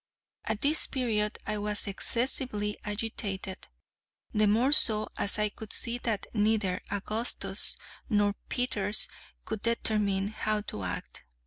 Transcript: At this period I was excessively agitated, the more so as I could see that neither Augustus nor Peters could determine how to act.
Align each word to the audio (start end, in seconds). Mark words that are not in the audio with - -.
At 0.45 0.61
this 0.61 0.87
period 0.87 1.37
I 1.45 1.59
was 1.59 1.85
excessively 1.85 2.75
agitated, 2.83 3.67
the 4.33 4.47
more 4.47 4.71
so 4.71 5.07
as 5.15 5.37
I 5.37 5.49
could 5.49 5.71
see 5.71 5.99
that 5.99 6.25
neither 6.33 6.81
Augustus 6.89 7.77
nor 8.09 8.33
Peters 8.49 9.07
could 9.45 9.61
determine 9.61 10.29
how 10.29 10.61
to 10.61 10.81
act. 10.85 11.21